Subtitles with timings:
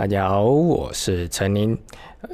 [0.00, 1.76] 大家好，我是陈宁。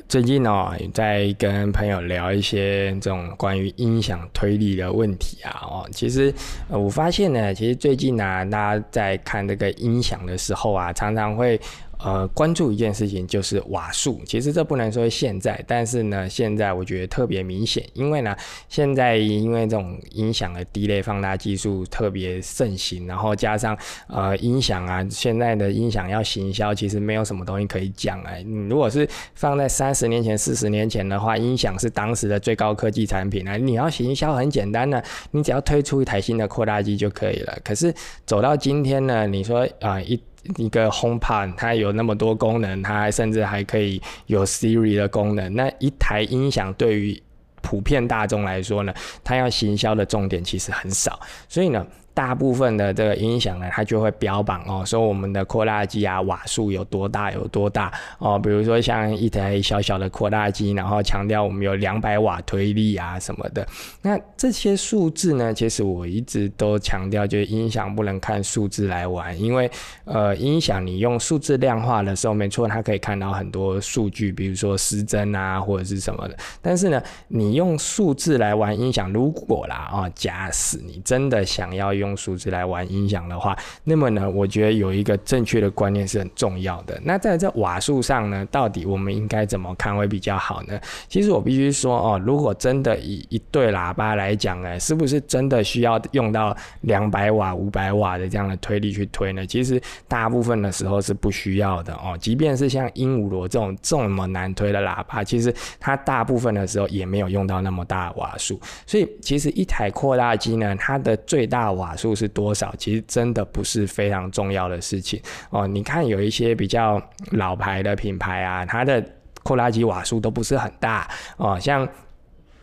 [0.09, 5.51] 最近呢，在跟朋友聊一些这种关于音响推力的问题啊。
[5.65, 6.33] 哦，其实
[6.69, 11.61] 我发现呢，其实最近呢，大家在看这个音响的时候啊，常常会。
[11.99, 14.21] 呃，关注一件事情就是瓦数。
[14.27, 18.37] 其实这不能说现在，但是呢，现在我觉得特别明显，因为呢，
[18.69, 23.77] 现在因为这种音响的低类放大技术特别盛行，然后加上
[24.09, 28.43] 呃音响啊，现在的音响要行销，其实没有什么东西可以讲哎。
[28.43, 37.59] 你如果是放在三十年前、四十年前的话，音响是当时的最高科技产品啊，你要行销很简单的，你只要推出一台新的扩大机就可以了。
[37.65, 37.93] 可是
[38.27, 40.21] 走到今天呢，你说啊一。
[40.57, 45.55] 一个 HomePod，它有那么多功能，它还甚至还可以有 Siri 的功能。
[45.55, 47.23] 那一台音响对于
[47.63, 51.87] 普遍大众来说呢，它要行销的重点其实很少，所以呢。
[52.17, 58.39] 大部分的这个音响呢，它就会标榜哦，说我们的扩大机啊，瓦数有多大有多大哦。
[58.39, 63.67] 比如说像一台小小的扩大机，然后强调我们有两百瓦推力啊什么的。
[64.01, 69.71] 那这些数字呢，其实我一直都强调，就是音响不能看数字来玩，因为
[70.07, 76.37] 呃，音响你用数字量化的时候，没错，它可以看到很多数据，比如说失真啊或者是什么的。
[76.63, 87.01] 但是呢，你用数字来玩音响，如果啦啊，假使你真的想要用用数字来玩音响的话，那么呢，我觉得有一个正确的观念是很重要的。
[87.05, 90.79] 那在这瓦数上呢，到底我们应该怎么看会比较好呢？
[91.09, 99.47] 其实我必须说哦，如果真的以一对喇叭来讲呢，是不是真的需要用到两百瓦、五百瓦的这样的推力去推呢？
[99.47, 102.17] 其实大部分的时候是不需要的哦。
[102.21, 108.61] 即便是像鹦鹉螺这种这么难推的喇叭，其实它大部分的时候也没有用到那么大的瓦数。
[108.87, 112.73] 所以其实一台扩大机呢，它的最大瓦数是多少？
[112.77, 115.67] 其实真的不是非常重要的事情哦。
[115.67, 119.05] 你看有一些比较老牌的品牌啊，它的
[119.43, 121.59] 扩拉机瓦数都不是很大哦。
[121.59, 121.89] 像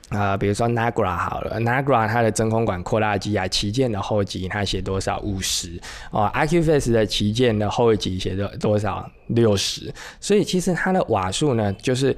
[0.10, 5.20] 呃，比如说 Nagra 好了，Nagra 它的真空管扩拉机啊，旗舰的后级它写多少？
[5.22, 5.82] 五十
[6.12, 6.32] 哦。
[6.36, 9.10] ，IQFace 的旗舰的后级写的多少？
[9.28, 9.92] 六十。
[10.20, 12.16] 所以其实它的瓦数呢，就是。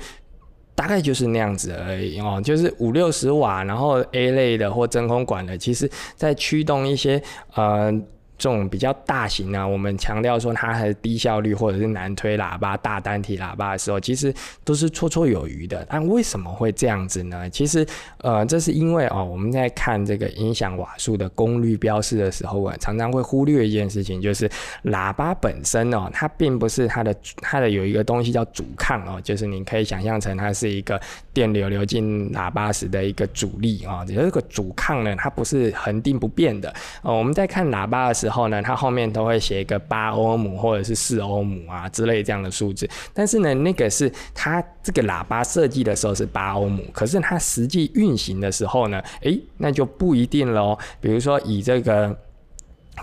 [0.75, 7.22] 大概就是那样子而已哦，就是五六十瓦，然后 A 类的或真空管的，其实在驱动一些
[7.56, 7.91] 呃。
[8.38, 15.85] 这种比较大型啊，我们强调说它还是低效率或者是难推喇叭、大单体喇叭的时候，其实都是绰绰有余的。
[15.90, 17.50] 但为什么会这样子呢？
[17.50, 17.85] 其实，
[18.18, 24.50] 呃，这是因为哦，我们在看这个音响瓦数的功率标示的时候啊，常常会忽略一件事情，就是
[24.84, 31.00] 喇叭本身哦，它并不是它的它的有一个东西叫阻抗哦，就是你可以想象成它是一个
[31.34, 34.03] 电流流进喇叭时的一个阻力啊。
[34.06, 37.17] 这个阻抗呢，它不是恒定不变的哦。
[37.17, 42.90] 我们在看喇叭的时，之后呢，它后面都会写一个八欧姆或者是四欧姆啊之类这样的数字。
[43.13, 50.75] 但是呢，那个是它这个喇叭设计的时候是八欧姆，可是它实际运行的时候呢，诶，那就不一定喽。
[51.00, 52.18] 比如说以这个。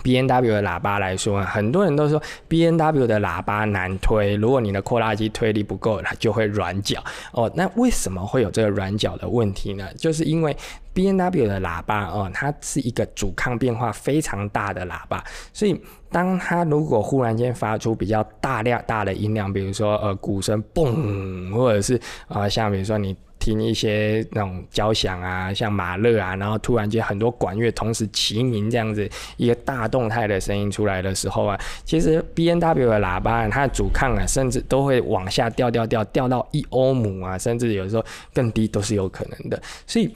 [0.02, 7.50] B N W 的喇叭来说，很多人都说 B N W 的喇叭难推，如果你的扩拉机推力不够，它就会软脚哦。
[7.54, 9.86] 那为什么会有这个软脚的问题呢？
[9.96, 10.56] 就是因为
[10.92, 23.16] B N W 的喇叭哦，它是一个阻抗变化非常大的喇叭，所以当它如果忽然间发出比较大量大的音量，比如说呃鼓声嘣，或者是啊像比如说你。
[23.42, 39.60] 听一些那种交响啊，像马勒啊，然后突然间很多管乐同时齐鸣这样子一个大动态的声音出来的时候啊，其实 B N W 的喇叭它的阻抗啊，甚至都会往下掉掉掉掉到一欧姆啊，甚至有时候更低都是有可能的。
[39.88, 40.14] 所以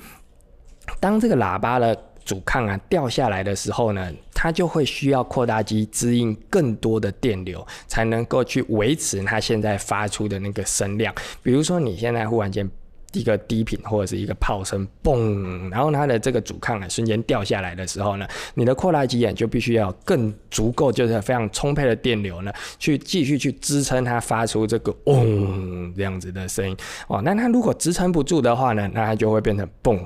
[1.01, 11.13] 当这个喇叭的阻抗啊掉下来的时候呢，它就会需要扩大机支应更多的电流，才能够去维持它现在发出的那个声量。
[11.43, 12.71] 比如说你现在忽然间。
[13.17, 26.77] 一个低频或者是一个炮声，嘣，然后它的这个阻抗啊瞬间掉下来的时候呢，你的扩大机眼就必须要更足够，就是非常充沛的电流呢，去继续去支撑它发出这个嗡这样子的声音
[27.09, 27.23] 哦。
[27.23, 29.99] 那它如果支撑不住的话呢，那它就会变成嘣，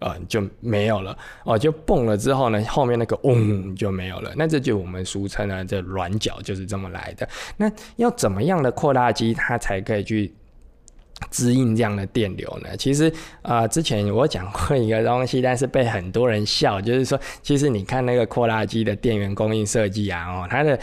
[0.00, 4.32] 呃就没有了哦，就蹦了之后呢，后面那个嗡就没有了。
[4.36, 7.28] 那这就我们俗称的这软脚就是这么来的。
[7.56, 10.34] 那要怎么样的扩大机它才可以去？
[11.30, 12.76] 滋应这样的电流呢？
[12.76, 13.12] 其实
[13.42, 20.78] 啊，之前我讲过一个东西，但是被很多人笑，就是说，其实你看那个扩大机的电源供应设计啊，哦，它的。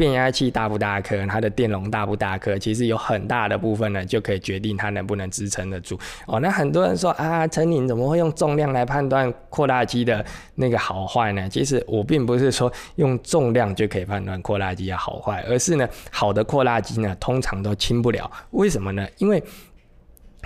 [0.00, 6.00] 变压器大不大颗，它的电容大不大颗，其实有很大的部分呢，就可以决定它能不能支撑得住。
[6.26, 10.24] 哦，那很多人说啊，陈宁怎么会用重量来判断扩大机的
[10.54, 11.46] 那个好坏呢？
[11.50, 18.30] 其实我并不是说用重量就可以判断扩大机的好坏，而是呢，好的扩大机呢，通常都轻不了。
[18.52, 19.06] 为什么呢？
[19.18, 19.42] 因为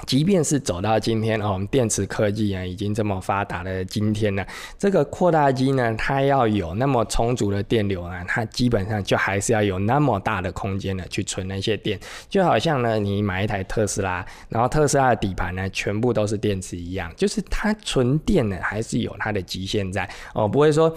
[0.07, 4.45] 即便是走到今天哦，我们电池科技啊已经这么发达的今天呢，
[4.79, 11.99] 这个扩大机呢，它要有那么充足的电流啊，它基本上就还是要有那么大的空间呢去存那些电，
[12.29, 20.95] 就好像呢你买一台特斯拉，然后特斯拉的底盘呢全部都是电池一样，就是它存电呢还是有它的极限在哦，不会说。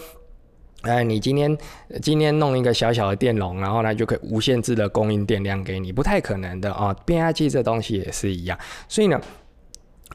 [0.88, 1.58] 哎，你今天
[2.02, 6.96] 今天弄一个小小的电容，然后呢就可以无限制的供应电量给你，不太可能的啊。
[7.06, 8.58] 变压器这东西也是一样，
[8.88, 9.20] 所以呢。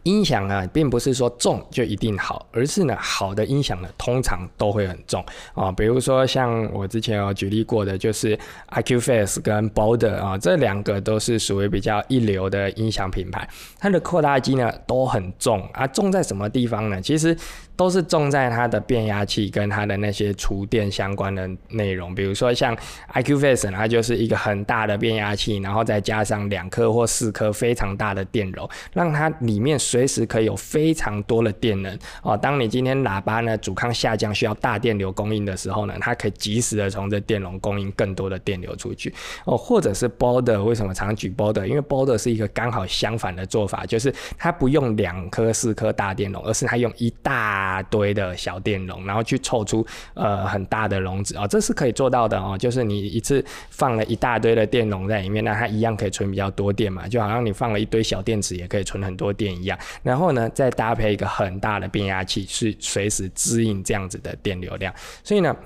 [0.04, 5.70] 音响啊，并不是说重就一定好，而是呢，好的音响呢，通常都会很重啊。
[5.70, 8.37] 比如说像我之前有举例过的，就是
[8.70, 15.87] IQFACE 跟 Boulder 啊，这两个都是属于比较一流的音响品牌，它的扩大机呢都很重啊。
[15.87, 17.00] 重在什么地方呢？
[17.00, 17.37] 其实
[17.76, 22.12] 都是重在它的变压器跟它的那些厨电相关的内容。
[22.14, 22.76] 比如说像
[23.14, 29.78] IQFACE，它就是一个很大的变压器，然后再加上两颗或四颗非常大的电容，让它里面。
[29.92, 32.34] 随时可以有非常多的电能哦。
[32.34, 39.12] 当你今天喇叭呢阻抗下降，需要大电流供应的时候呢，它可以及时的从这电容供应更多的电流出去
[39.44, 39.54] 哦。
[39.54, 41.66] 或者是 Boder，为什么常举 Boder？
[41.66, 51.46] 因为 Boder 是一个刚好相反的做法，就是它不用两颗四颗大电容，而是它用一大堆的小电容，然后去凑出呃很大的容子哦。
[51.46, 52.56] 这是可以做到的哦。
[52.56, 57.06] 就是你一次放了一大堆的电容在里面，那它一样可以存比较多电嘛。
[57.06, 59.78] 就好像你放了一堆小电池，也可以存很多电一样。
[60.02, 64.93] 然后呢，再搭配一个很大的变压器，是随时支应这样子的电流量。
[65.25, 65.56] 所以呢，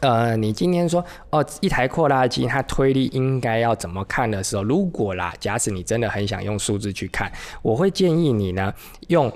[0.00, 7.30] 呃，你今天说哦，一台扩拉机它推力应该要怎么看的时候，如果啦，假使你真的很想用数字去看，
[7.62, 8.72] 我会建议你呢
[9.08, 9.32] 用。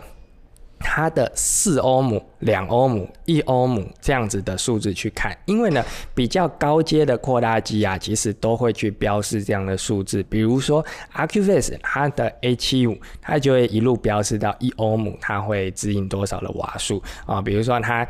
[0.87, 5.83] 它的四欧姆、两欧姆、一欧姆这样子的数字去看，因为呢，
[6.15, 10.23] 比较高阶的扩大机啊，其实都会去标示这样的数字。
[10.25, 10.85] 比如说
[11.15, 17.41] Acuvus 它的 A 七五，它就会一路标示到一欧姆，它会指引多少的瓦数啊？
[17.41, 18.07] 比如说它。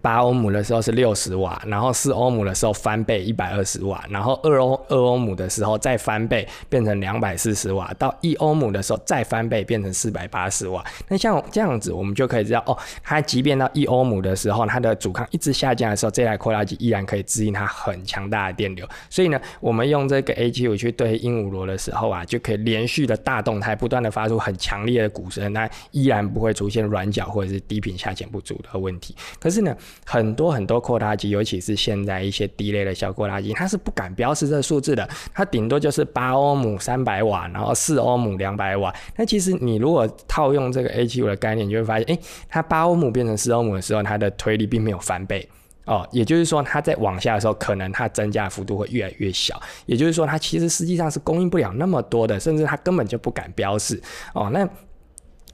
[0.00, 10.84] 八欧姆的时候是六十瓦，然后四欧姆的时候翻倍一百二十瓦，然后二欧二欧姆的时候再翻倍变成两百四十瓦，到一欧姆的时候再翻倍变成四百八十瓦。
[11.08, 18.88] 那像这样子，我们就可以知道哦，它即便到一欧姆的时候，它的阻抗一直下降的时候，这台扩大机依然可以支应它很强大的电流。
[19.10, 29.14] 所以呢，我们用这个 A 七五去对鹦鹉螺的时候啊，就可以连续的大动态，不断的发出很强烈的鼓声，那依然不会出现软脚或者是低频下潜不足的问题。
[29.38, 29.73] 可是呢，
[30.04, 38.94] 很多很多扩大机，尤其是现在一些低类的小扩大机，它是不敢标示这个数字的，它顶多就是八欧姆三百瓦，然后四欧姆两百瓦。
[39.16, 42.18] 那其实你如果套用这个 A 七五的概念，就会发现，哎，
[42.48, 45.48] 它八欧姆变成四欧姆的时候，它的推力并没有翻倍
[45.86, 49.60] 哦，也就是说，它在往下的时候，可能它增加的幅度会越来越小。
[49.84, 54.00] 也就是说，它其实实际上是供应不了那么多的，甚至它根本就不敢标示
[54.32, 54.48] 哦。
[54.50, 54.66] 那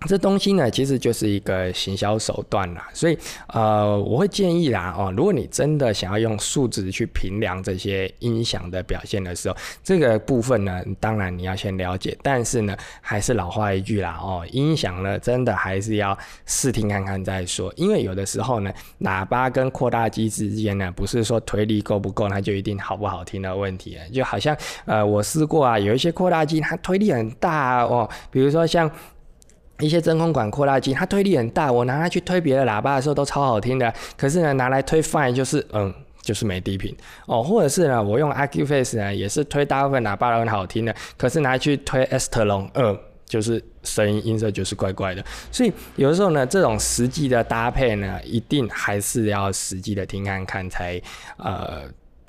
[0.08, 3.18] 这东西呢，其实就是一个行销手段啦，所以
[3.48, 16.16] 呃，我会建议啦哦，如果你真的想要用数值去评量这些音响的表现的时候，这个部分呢，当然你要先了解，但是呢，还是老话一句啦哦，音响呢，真的还是要
[16.46, 24.56] 试听看看再说，因为有的时候呢，喇叭跟扩大机之间呢，不是说推力够不够，它就一定好不好听的问题，就好像
[24.86, 28.90] 呃，我试过啊，有一些扩大机它推力很大哦，比如说像。
[29.80, 33.92] 一些真空管扩大机，它推力很大，我拿它去推别的喇叭的时候都超好听的。
[34.16, 36.94] 可是呢，拿来推 Fine 就是嗯，就是没低频
[37.26, 37.42] 哦。
[37.42, 40.94] 或者是呢，我用 a c u f a c e 呢，也是推大部分喇叭都很好听的。
[41.16, 45.24] 可是拿去推 e s t e l o n 嗯，就是声音音色就是怪怪的。
[45.50, 51.00] 所以有的时候呢，这种实际的搭配呢，一定还是要实际的听看看才
[51.36, 51.82] 呃。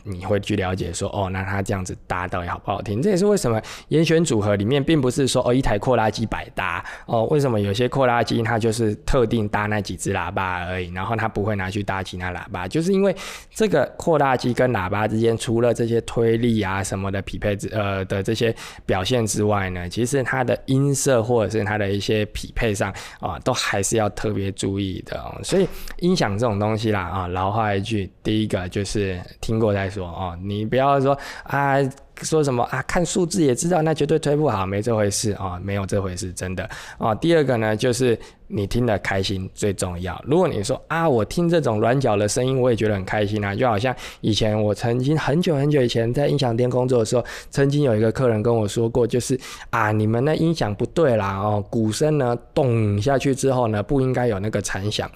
[0.03, 3.01] 你会去了解说，哦，那它这样子搭到底好不好听？
[3.01, 7.25] 这也是为什么严选组合里面并不是说哦一台扩拉机百搭哦。
[7.25, 13.15] 为什么有些扩拉机它就是特定搭那几只喇叭而已，然后它不会拿去搭其他喇叭，就是因为
[13.53, 18.55] 这个扩大机跟喇叭之间除了这些推力啊什么的匹配之呃的这些
[18.88, 25.22] 表现之外呢，其实它的音色或者是它的一些匹配上啊，都还是要特别注意的。
[25.43, 25.67] 所以
[26.00, 29.90] 音响这种东西啦啊，老话一句，第一个就是听过再。
[29.91, 31.75] 说哦，你不要说啊，
[32.21, 36.67] 说什么啊，看数字也知道那绝对推不好，没这回事啊，没有这回事，真的
[36.98, 37.13] 啊。
[37.13, 38.17] 第二个呢，就是
[38.48, 40.19] 你听得开心最重要。
[40.25, 49.39] 如果你说啊，我听这种软脚的声音，我也觉得很开心啊，就好像以前我曾经很久很久以前在音响店工作的时候，曾经有一个客人跟我说过，就是
[49.71, 55.10] 啊，你们那音响不对啦哦，鼓声呢咚下去之后呢，不应该有那个残响。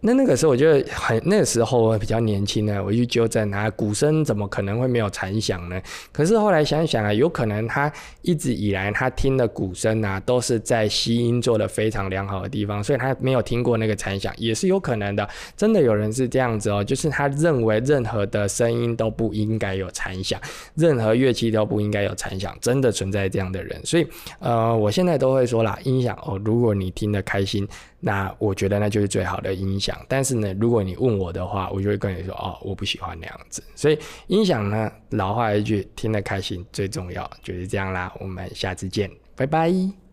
[0.00, 5.80] 那那个时候我觉得很，那个时候我比较年轻呢，我就纠正他，鼓声怎么可能会没有残响呢？
[6.12, 7.90] 可是后来想想啊，有可能他
[8.22, 15.28] 一直以来他听的鼓声啊，都是在吸音做的非常良好的地方，所以他没有听过那个残响，也是有可能的。
[15.56, 20.40] 真的有人是这样子哦，就是他认为任何的声音都不应该有残响，
[20.74, 23.80] 任何乐器都不应该有残响，真的存在这样的人。
[23.84, 24.06] 所以
[24.38, 27.66] 呃，我现在都会说啦，音响哦，如果你听得开心。
[27.98, 33.62] 那我觉得那就是最好的音响响，但是呢，如果你问我的话，我就会跟你说哦，我不喜欢那样子。
[33.76, 38.12] 所以音响呢，老话一句，听得开心最重要，就是这样啦。
[38.18, 40.05] 我们下次见，拜拜。